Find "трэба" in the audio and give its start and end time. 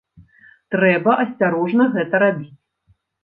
0.75-1.11